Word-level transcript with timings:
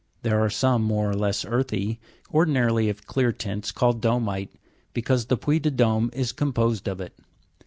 There 0.23 0.43
are 0.43 0.49
some, 0.49 0.81
more 0.81 1.07
or 1.11 1.13
less 1.13 1.45
earthy, 1.45 1.99
ordinarily 2.33 2.89
of 2.89 3.05
clear 3.05 3.31
tints, 3.31 3.71
called 3.71 4.01
domi'te, 4.01 4.57
because 4.95 5.27
the 5.27 5.37
Puy 5.37 5.59
de 5.59 5.69
Dome 5.69 6.09
is 6.11 6.31
composed 6.31 6.87
of 6.87 6.99
it. 6.99 7.13